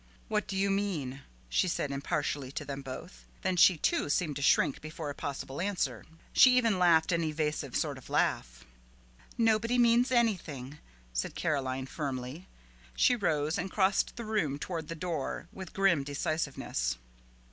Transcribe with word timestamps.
"What 0.29 0.47
do 0.47 0.57
you 0.57 0.71
mean?" 0.71 1.21
said 1.51 1.89
she 1.91 1.93
impartially 1.93 2.51
to 2.53 2.65
them 2.65 2.81
both. 2.81 3.25
Then 3.43 3.55
she, 3.55 3.77
too, 3.77 4.09
seemed 4.09 4.35
to 4.37 4.41
shrink 4.41 4.81
before 4.81 5.11
a 5.11 5.13
possible 5.13 5.61
answer. 5.61 6.03
She 6.33 6.57
even 6.57 6.79
laughed 6.79 7.11
an 7.11 7.23
evasive 7.23 7.75
sort 7.75 7.99
of 7.99 8.09
laugh. 8.09 8.65
"Nobody 9.37 9.77
means 9.77 10.11
anything," 10.11 10.79
said 11.13 11.35
Caroline 11.35 11.85
firmly. 11.85 12.47
She 12.95 13.15
rose 13.15 13.59
and 13.59 13.69
crossed 13.69 14.15
the 14.15 14.25
room 14.25 14.57
toward 14.57 14.87
the 14.87 14.95
door 14.95 15.47
with 15.53 15.71
grim 15.71 16.03
decisiveness. 16.03 16.97